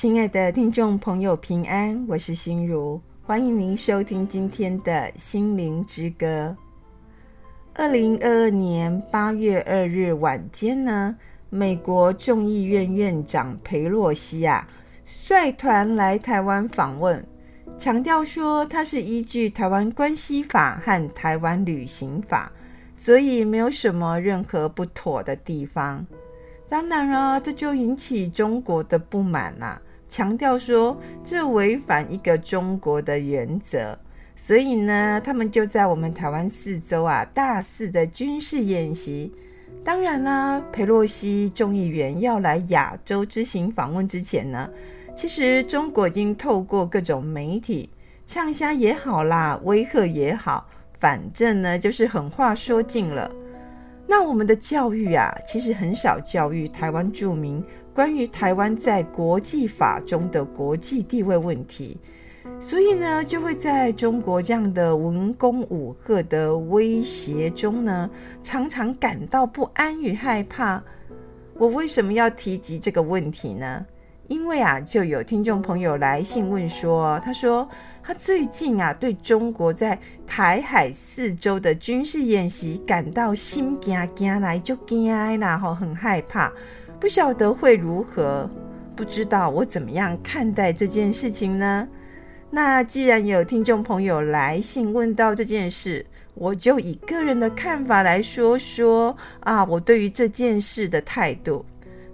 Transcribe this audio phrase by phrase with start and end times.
[0.00, 6.56] 亲爱的听众朋友，平安，我是心如，欢迎您收听今天的心灵之歌。
[7.74, 11.16] 二零二二年八月二日晚间呢，
[11.50, 14.64] 美国众议院院长裴洛西啊，
[15.04, 17.26] 率团来台湾访问，
[17.76, 22.52] 强调说他是依据《台湾关系法》和《台湾旅行法》，
[22.94, 26.06] 所以没有什么任何不妥的地方。
[26.68, 33.98] 当然了，这就引起中国的不满啦，强调说这违反一个中国的原则。
[34.34, 39.34] 所以呢，他们就在我们台湾四周啊，大肆的军事演习。
[39.84, 44.70] 当然啦，佩洛西众议员要来亚洲之行访问之前呢，
[45.14, 47.90] 其实中国已经透过各种媒体
[48.24, 50.68] 呛虾也好啦，威吓也好，
[51.00, 53.30] 反正呢就是狠话说尽了。
[54.06, 57.62] 那我们的教育啊，其实很少教育台湾住民
[57.98, 61.98] 关于台湾在国际法中的国际地位问题。
[62.60, 68.08] 所以呢，就会在中国这样的文攻武吓的威胁中呢，
[68.40, 70.80] 常常感到不安与害怕。
[71.54, 73.84] 我为什么要提及这个问题呢？
[74.28, 77.68] 因为啊，就有听众朋友来信问说，他说
[78.00, 85.10] 他最近啊，对中国在台海四周的军事演习感到心惊惊来就惊
[85.40, 86.52] 啦，吼，很害怕，
[87.00, 88.50] 不晓得会如何，
[88.96, 91.88] 不知道我怎么样看待这件事情呢？
[92.50, 96.04] 那既然有听众朋友来信问到这件事，
[96.34, 101.64] 我就以个人的看法来说说啊，我对于这件事的态度。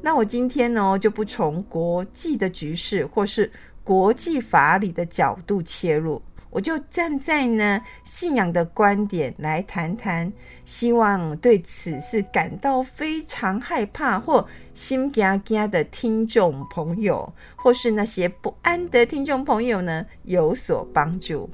[0.03, 3.51] 那我今天呢，就不从国际的局势或是
[3.83, 6.21] 国际法理的角度切入。
[6.55, 10.33] 我就站在呢信仰的观点来谈谈，
[10.65, 21.51] 希望对此事感到非常害怕或心惊惊的听众朋友，或是那些不安的听众朋友呢，有所帮助。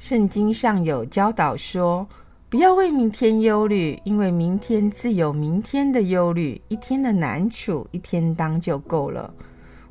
[0.00, 2.08] 圣经上有教导说，
[2.48, 9.32] 不要为明天忧虑，因为明天自有明天的忧虑，一天的难处一天当就够了。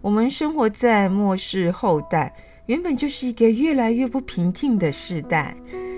[0.01, 2.35] 我们生活在末世后代。
[2.71, 5.53] 原本就是一个越来越不平静的时代。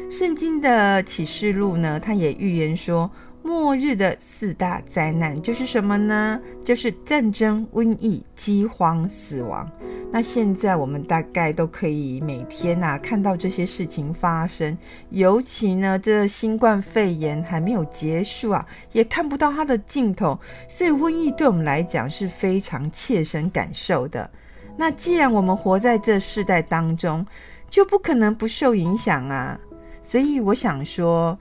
[0.10, 3.08] 圣经的启示录呢，它也预言说，
[3.44, 6.42] 末日的四大灾难就是什么呢？
[6.66, 9.72] 就是战争、瘟疫、饥荒、死亡。
[10.12, 14.76] 那现在我们大概都可以每天呐、啊、看到这些事情发生，
[15.12, 24.28] 尤其呢，这新冠肺炎还没有结束啊，也看不到它的尽头，所以瘟疫对我们来讲是非常切身感受的。
[24.76, 27.26] 那既然我们活在这世代当中，
[27.70, 29.60] 就不可能不受影响啊。
[30.02, 31.38] 所以我想说，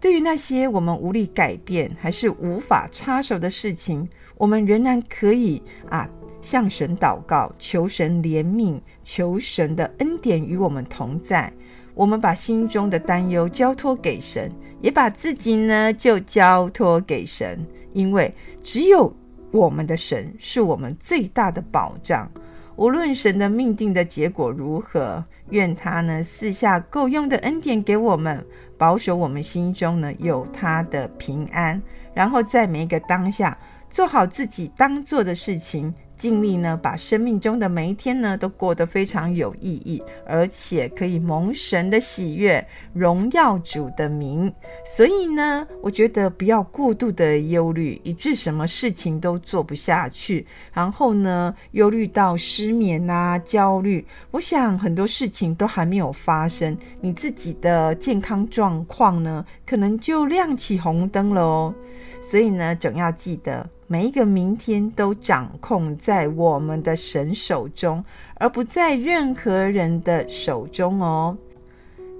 [0.00, 6.08] 对于那些我们无力改变还是无法插手的事情，我们仍然可以啊
[6.42, 11.52] 向神祷告，求神怜悯，求神的恩典与我们同在。
[11.94, 14.50] 我们把心中的担忧交托给神，
[14.80, 19.14] 也把自己呢就交托给神，因为只有
[19.50, 22.30] 我们的神是我们最大的保障。
[22.76, 28.44] 无论神的命定的结果如何，愿他呢四下够用的恩典给我们，
[28.78, 31.80] 保守我们心中呢有他的平安，
[32.14, 33.56] 然后在每一个当下
[33.90, 35.92] 做好自己当做的事情。
[36.22, 44.54] 尽力呢，把生命中的每一天呢，都过得非常有意义，而且可以蒙神的喜悦，荣耀主的名。
[44.86, 50.46] 所以呢，我觉得不要过度的忧虑，以致什么事情都做不下去。
[50.72, 54.06] 然后呢，忧虑到失眠啊、焦虑。
[54.30, 61.74] 我想很多事情都还没有发生，你自己的健康状况呢，可能就亮起红灯了哦。
[62.22, 68.02] 所以呢，总要记得，每一个明天都掌控在我们的神手中，
[68.36, 71.36] 而不在任何人的手中哦。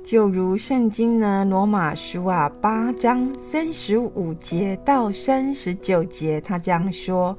[0.04, 7.34] 就如圣经呢，罗马书啊八章三十五节到三十九节，他这样说：“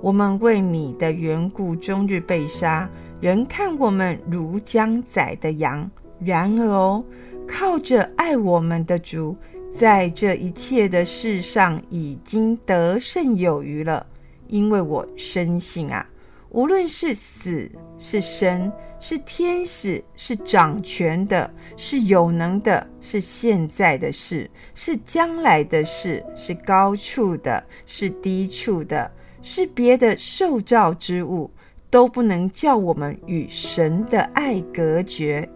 [0.00, 2.88] 我们为你的缘故，终日被杀，
[3.20, 5.90] 人看我们如将宰的羊。
[6.18, 7.04] 然而哦，
[7.46, 9.36] 靠着爱我们的主。”
[9.70, 14.06] 在这一切的事上，已经得胜有余了，
[14.48, 16.06] 因为我深信啊，
[16.50, 29.10] 无论是死是生，是天使，是掌权的，是有能的，是现在的事，是将来的事，是高处的，是低处的，
[29.42, 31.50] 是别的受造之物，
[31.90, 35.46] 都不能叫我们与神的爱隔绝。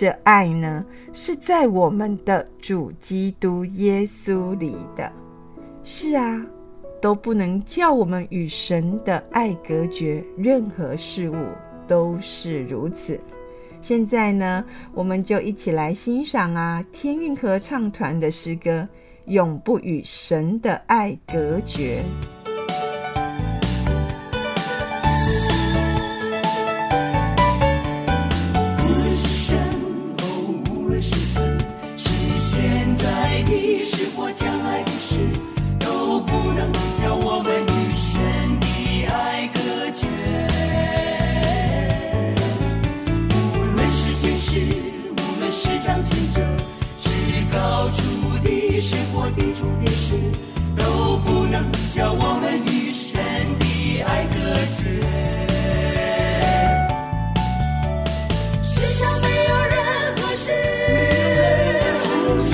[0.00, 5.12] 这爱呢，是在我们的主基督耶稣里的。
[5.82, 6.40] 是啊，
[7.02, 10.24] 都不能叫我们与神的爱隔绝。
[10.36, 11.34] 任何事物
[11.88, 13.20] 都是如此。
[13.80, 14.64] 现在呢，
[14.94, 18.70] 我们就一起来欣赏啊，天韵合唱团的诗歌
[19.24, 22.04] 《永不与神的爱隔绝》。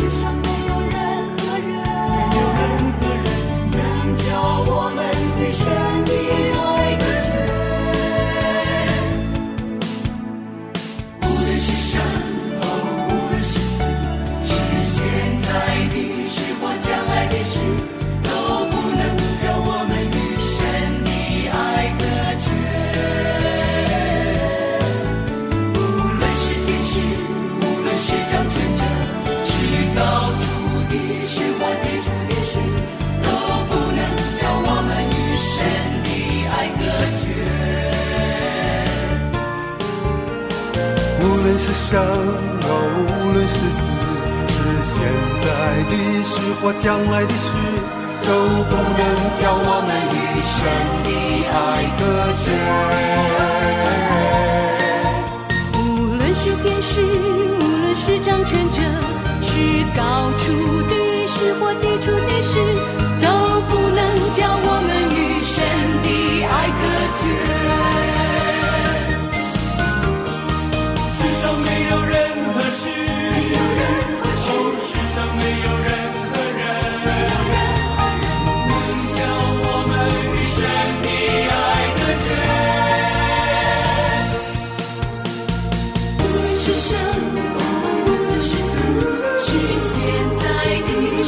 [0.02, 0.23] 无
[47.14, 47.55] 爱的事，
[48.25, 48.28] 都
[48.69, 49.00] 不能
[49.40, 50.58] 将我们与神
[51.05, 51.08] 的
[51.55, 51.55] 爱
[51.96, 52.02] 隔
[52.43, 52.44] 绝。
[55.78, 55.81] 无
[56.16, 57.00] 论是天使，
[57.61, 58.82] 无论是掌权者，
[59.40, 59.52] 是
[59.94, 60.43] 高处
[60.90, 60.93] 的
[61.28, 62.58] 事或低处的事，
[63.22, 64.00] 都不能
[64.32, 65.55] 将我们与神
[66.02, 66.08] 的
[66.50, 66.82] 爱隔
[67.20, 67.63] 绝。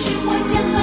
[0.06, 0.75] 是我将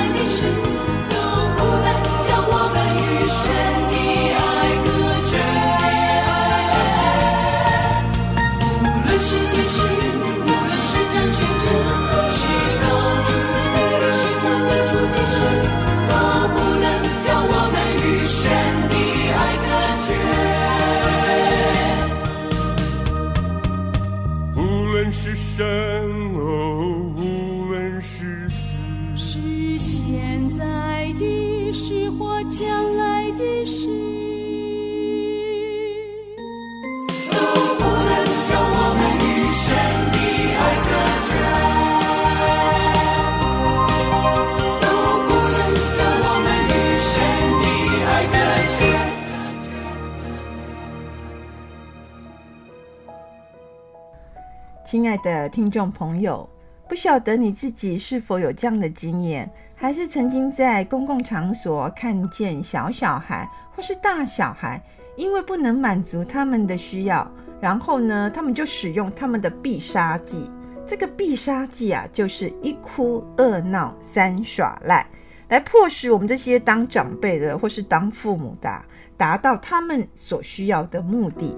[54.93, 56.47] 亲爱的听众朋友，
[56.87, 64.79] 不晓得你自己是否有这样的经验，还是曾经在公共场所看见小小孩或是大小孩，
[65.17, 67.27] 因为不能满足他们的需要，
[67.59, 70.47] 然后呢，他们就使用他们的必杀技。
[70.85, 75.03] 这个必杀技啊，就是一哭二闹三耍赖，
[75.49, 78.69] 来迫使我们这些当长辈的或是当父母的，
[79.17, 81.57] 达到他们所需要的目的。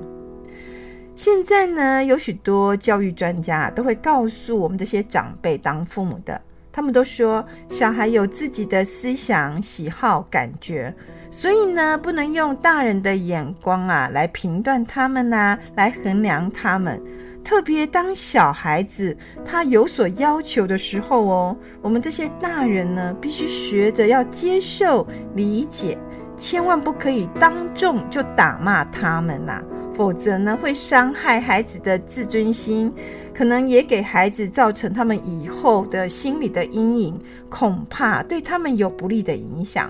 [1.16, 6.42] 现在呢，有许多教育专家都会告诉我们这些长辈当父母的，
[6.74, 10.94] 他们都说小孩有自己的思想、喜好、感觉，
[11.32, 17.02] 所以呢，不能用大人的眼光啊来评断他们呐、来衡量他们。
[17.46, 25.98] 特别当小孩子他有所要求的时候哦，我们这些大人呢，必须学着要接受、理解，
[26.36, 29.64] 千万不可以当众就打骂他们呐、
[29.96, 32.92] 否则呢，会伤害孩子的自尊心，
[33.34, 39.90] 可能也给孩子造成他们以后的心理的阴影，恐怕对他们有不利的影响。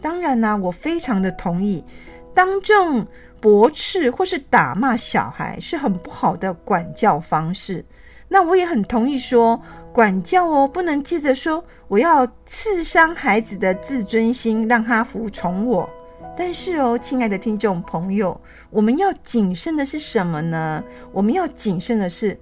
[0.00, 1.84] 当然呢，我非常的同意，
[2.34, 3.06] 当众
[3.40, 7.84] 驳斥或是打骂小孩是很不好的管教方式。
[8.28, 9.60] 那我也很同意说，
[9.92, 15.88] 管教哦，不能接着说我要刺伤孩子的自尊心，让他服从我。
[16.38, 18.40] 但是哦，亲爱的听众朋友，
[18.70, 20.80] 我们要谨慎的是什么呢？
[21.10, 22.38] 我们要谨慎的是，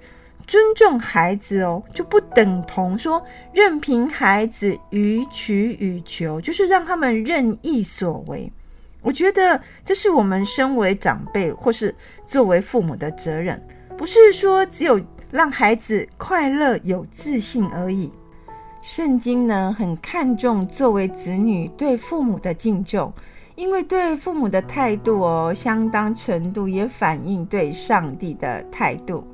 [0.46, 3.24] 尊重孩子哦，就不等同说
[3.54, 8.52] 任凭孩子予取予求，就是让他们任意所为。
[9.00, 11.94] 我觉得这是我们身为长辈或是
[12.26, 13.58] 作为父母的责任，
[13.96, 15.00] 不是说只有
[15.30, 18.12] 让孩子快乐有自信而已。
[18.82, 23.10] 圣经呢，很看重作为子女对父母的敬重，
[23.56, 29.26] 因为对父母的态度哦，相当程度也反映对上帝的态度。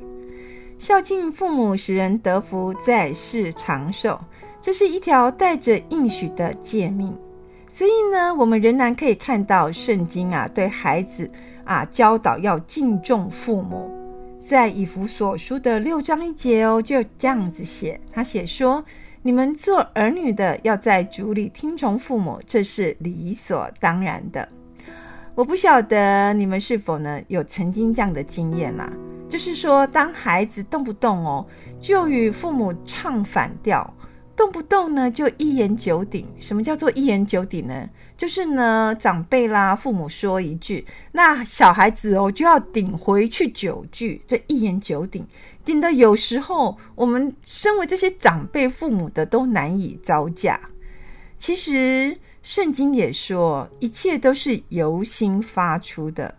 [0.79, 4.19] 孝敬父母，使人得福，在世长寿，
[4.61, 7.17] 这是一条带着应许的诫命。
[7.69, 11.29] 所以呢，我们仍然可以看到圣经啊，对孩子
[11.64, 13.91] 啊教导要敬重父母。
[14.38, 18.85] 在以弗所书的六章一节哦，就这样子写，他写说
[19.25, 24.49] ：“你们做儿女的，要在主里听从父母，这是理所当然的。”
[25.37, 28.93] 我不晓得你们是否呢有曾经这样的经验啦？
[29.31, 31.47] 就是说，当孩子动不动哦，
[31.81, 33.95] 就与父母唱反调，
[34.37, 36.26] 动不动呢就一言九鼎。
[36.38, 37.88] 什么叫做一言九鼎呢？
[38.14, 45.26] 就是呢，长辈啦，父母说一句，那小孩子哦就要顶回去九句，这一言九鼎，
[45.64, 50.61] 顶得有时候我们身为这些长辈父母的都难以招架。
[51.38, 56.37] 其实圣经也说，一切都是由心发出的。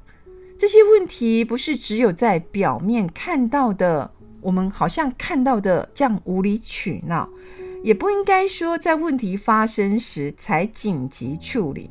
[0.58, 7.30] 这些问题不是只有在表面看到的，我们好像看到的这样无理取闹，
[7.84, 11.90] 也不应该说在问题发生时才紧急处理，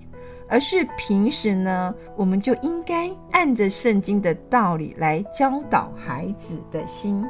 [0.52, 7.26] 而是平时呢，我们就应该按着圣经的道理来教导孩子的心。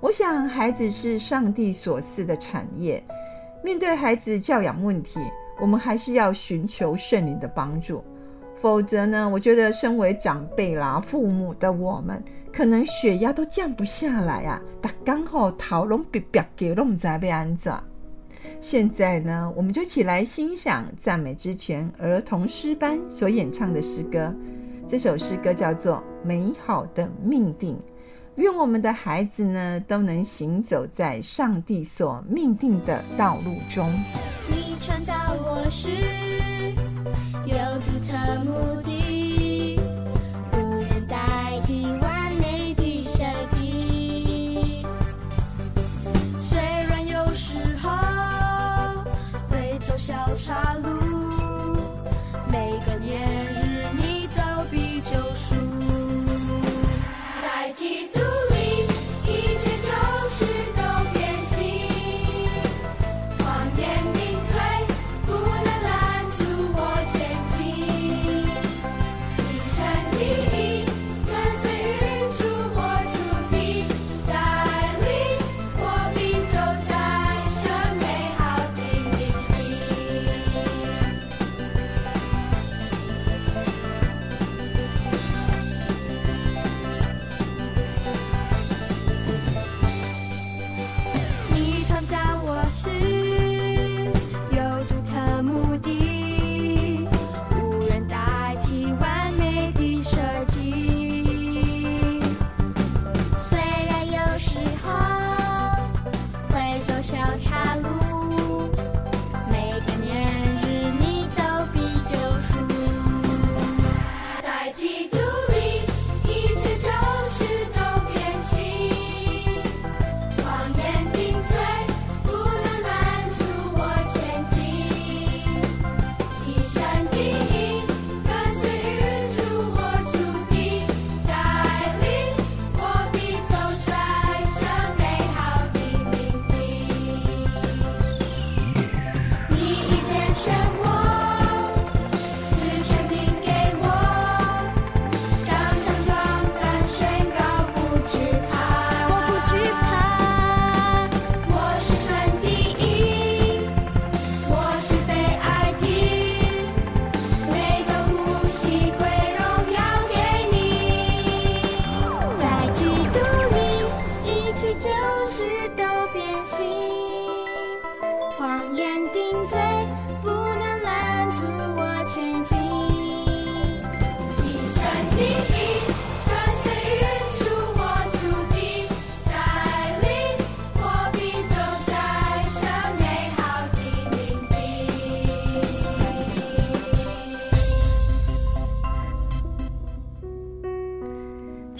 [0.00, 3.00] 我想，孩子是上帝所赐的产业，
[3.62, 5.20] 面对孩子教养问题，
[5.60, 8.02] 我们还是要寻求圣灵的帮助。
[8.56, 12.20] 否则呢，我觉得身为长辈啦、父母的我们，
[12.52, 14.60] 可能血压都降不下来啊！
[14.82, 17.80] 打刚好讨论别别给弄在被安着。
[18.60, 24.34] 现在呢，我们就起来欣赏赞美之泉儿童诗班所演唱的诗歌。
[24.88, 25.96] 这首诗歌叫做
[26.26, 27.74] 《美好的命定》，
[28.36, 33.90] 愿我们的孩子呢都能行走在上帝所命定的道路中。
[34.48, 36.33] 你创造我是。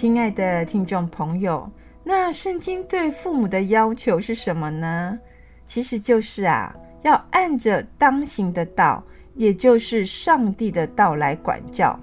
[0.05, 1.67] 亲爱的听众朋友，
[2.03, 5.19] 那圣经对父母的要求是什么呢？
[5.65, 9.03] 其实就是啊，要按着当行的道，
[9.35, 11.99] 也就是上帝的道来管教。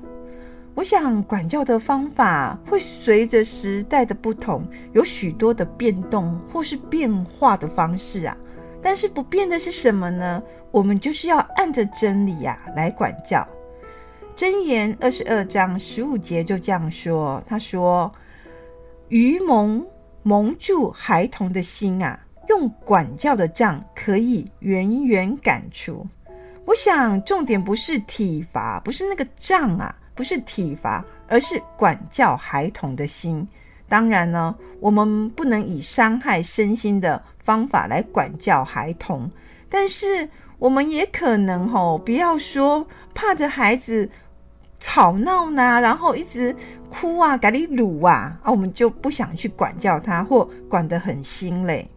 [0.73, 8.35] 我想管教的方法会随着时代的不同，有许多的变动或是变化的方式啊。
[8.81, 10.41] 但是不变的是什么呢？
[10.71, 13.47] 我们就是要按着真理呀、啊、来管教。
[14.41, 18.11] 箴言二十二章十五节就这样说：“他说，
[19.09, 19.85] 愚蒙
[20.23, 22.19] 蒙住孩童的心啊，
[22.49, 26.07] 用管教的杖可以远远赶出。”
[26.65, 29.95] 我想重点不是体罚，不是那个杖啊。
[30.15, 33.47] 不是体罚，而是管教孩童的心。
[33.87, 39.29] 当然呢，我们不能以伤害身心的方法来管教孩童，
[39.69, 40.27] 但是
[40.59, 44.07] 我们也可能吼，不要说怕着孩子
[44.81, 46.53] 吵闹呢，然后一直
[46.89, 51.89] 哭啊、咖哩鲁啊，啊，我们就不想去管教他，或管得很心累。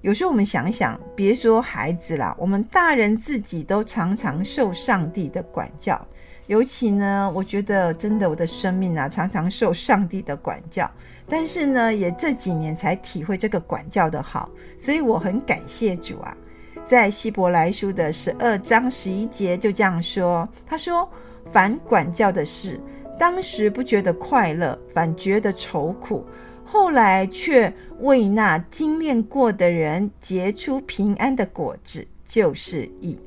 [0.00, 6.00] 有时候我们想想，别说孩子啦，我们大人自己都常常受上帝的管教。
[6.46, 10.90] 尤其呢，我觉得真的，我的生命啊，常常受上帝的管教。
[11.28, 16.36] 但是呢，也这几年才体会这个管教的好，所以我很感谢主啊。
[16.84, 21.10] 在希伯来书的十二章十一节就这样说：“他说，
[21.52, 22.80] 反管教的事，
[23.18, 26.24] 当时不觉得快乐，反觉得愁苦；
[26.64, 33.18] 后来却为那经练过的人结出平安的果子，就是义。”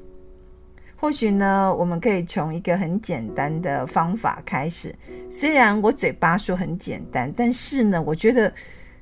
[1.01, 4.93] 或许呢，我们可以从一个很简单的方法开始。
[5.29, 8.53] 虽然我嘴巴说很简单，但是呢，我觉得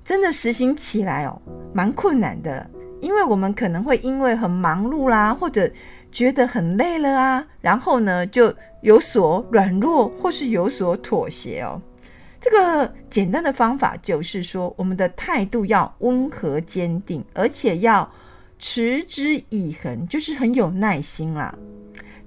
[0.05, 1.41] 真的实行起来哦，
[1.73, 2.69] 蛮困难的。
[2.99, 5.69] 因为我们可能会因为很忙碌啦，或者
[6.11, 11.81] 觉得很累了啊，然后呢就有所软弱，或是有所妥协哦。
[12.39, 18.09] 这个简单的方法就是说，我们的态度要温和坚定，而且要
[18.59, 21.53] 持之以恒，就是很有耐心啦。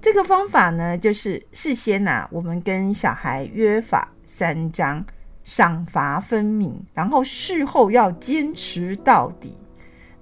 [0.01, 5.03] 这个方法呢，就是事先呐、啊，我们跟小孩约法三章，
[5.43, 9.55] 赏罚分明，然后事后要坚持到底。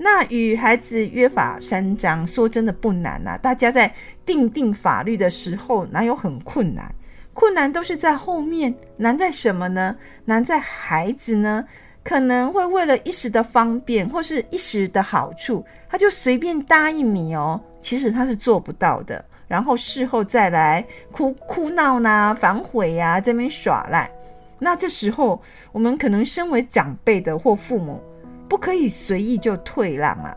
[0.02, 3.38] 那与孩子约法三章，说真的不难呐、啊。
[3.38, 3.94] 大家在
[4.26, 6.96] 订定法律的时候，哪有很困难？
[7.34, 8.74] 困难都是在后面。
[8.96, 9.94] 难在什么呢？
[10.24, 11.66] 难在孩子呢，
[12.02, 17.60] 可能会为了一时的方便或是一时的好处，他就随便答应你哦。
[17.82, 19.24] 其实他是做不到的。
[19.50, 24.10] 然后事后再来哭哭闹呐、反悔呀、啊，这边耍赖。
[24.60, 25.42] 那这时候，
[25.74, 28.02] 我们可能身为长辈的或父母，
[28.50, 30.36] 不可以随意就退让啊。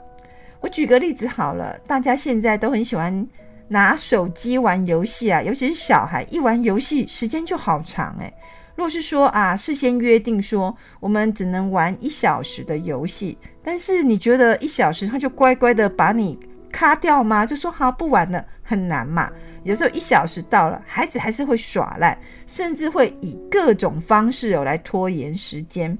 [0.60, 3.26] 我举个例子好了，大家现在都很喜欢
[3.66, 8.32] 拿手机玩游戏啊，尤其是小孩，一玩游戏时间就好长诶。
[8.76, 16.38] 若是说啊，事先约定说我们只能玩一小时的游戏，但是你觉得一小时他就乖乖的把你
[16.70, 17.44] 卡掉吗？
[17.44, 19.30] 就说好不玩了，很难嘛。
[19.64, 25.96] 有时候一小时到了，孩子还是会耍赖，甚至会以各种方式有来拖延时间。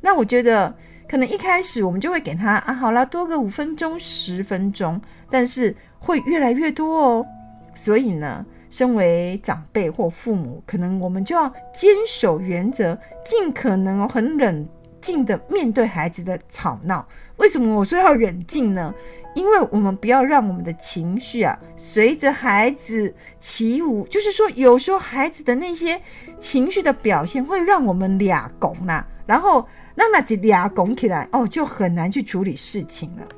[0.00, 0.74] 那我觉得
[1.12, 4.98] 可能一开始我们就会给他啊，好了，多个五分钟、十分钟，
[5.28, 7.26] 但是会越来越多哦。
[7.74, 14.66] 所以呢，身为长辈或父母，可能我们就要坚守原则，尽可能很冷
[15.02, 17.06] 静的面对孩子的吵闹。
[17.36, 18.94] 为什么我说要冷静呢？
[19.34, 26.00] 因为我们不要让我们的情绪啊随着孩子起舞，就是说有时候孩子的那些
[26.38, 33.28] 情绪的表现会让我们俩拱呐，然后那那几俩拱起来哦，就很难去处理事情了。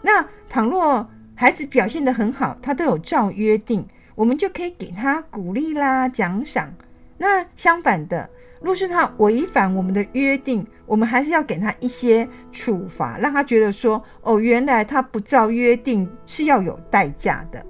[0.00, 6.72] 那倘若孩子表现得很好，他都有照约定，我们就可以给他鼓励啦、奖赏。
[7.16, 8.28] 那相反的，
[8.60, 17.64] 若是他违反我们的约定，我们还是要给他一些处罚，让他觉得说：“哦，原来他不照约定是要有代价的。”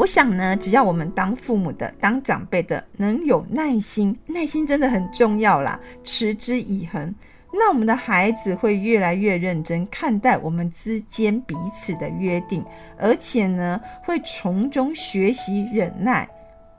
[0.00, 7.14] 我想呢，只要我们当父母的、当长辈的，能有耐心，耐心真的很重要啦，持之以恒，
[7.52, 12.64] 那我们的孩子会越来越认真看待我们之间彼此的约定，
[12.96, 16.26] 而且呢，会从中学习忍耐，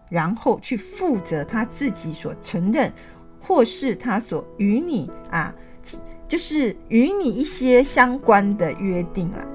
[0.09, 2.91] 然后去负责他自己所承认。
[3.43, 5.53] 或是他所与你啊，
[6.27, 9.47] 就是与你一些相关的约定了。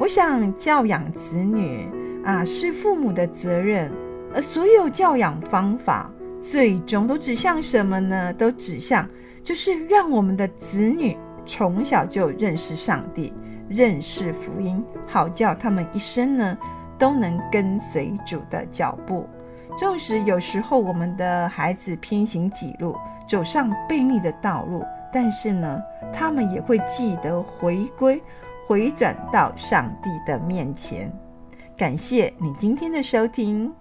[0.00, 1.86] 我想教养子女
[2.24, 3.90] 啊，是父母的责任，
[4.34, 8.32] 而所有教养方法最终都指向什么呢？
[8.34, 9.08] 都指向
[9.42, 13.32] 就是让我们的子女从小就认识上帝，
[13.68, 16.56] 认识福音，好叫他们一生呢
[16.98, 19.26] 都能跟随主的脚步。
[19.76, 22.94] 纵使有时候我们的孩子偏行己路，
[23.26, 25.80] 走上悖逆的道路，但是呢，
[26.12, 28.22] 他们也会记得回归、
[28.66, 31.10] 回转到上帝的面前。
[31.80, 33.72] 感谢你今天的收听。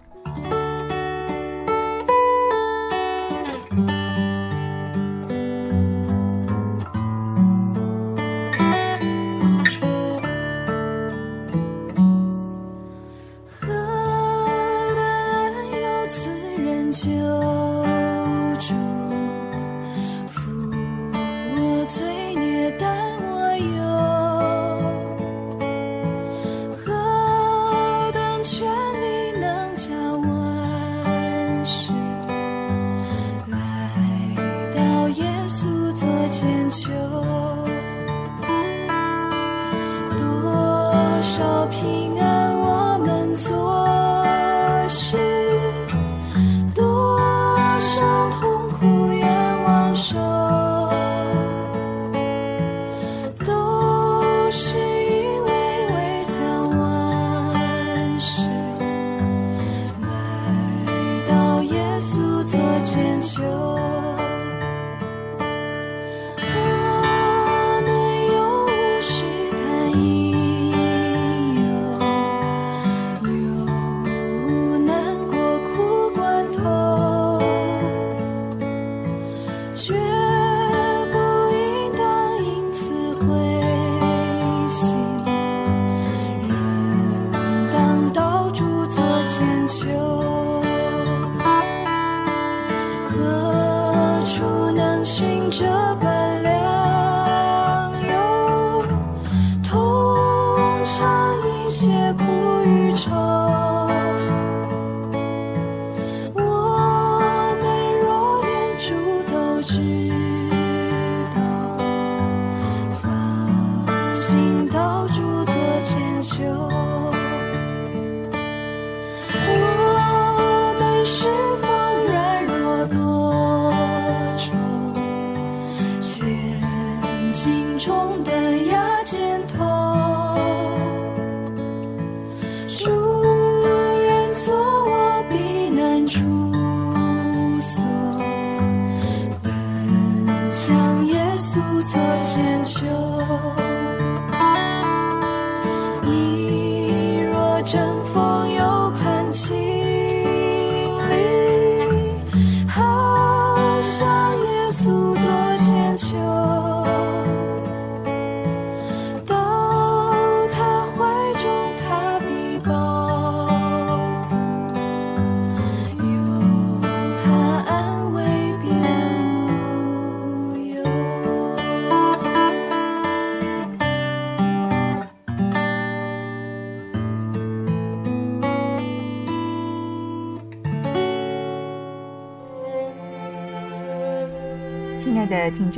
[100.89, 102.23] 尝一切苦
[102.65, 103.48] 与愁。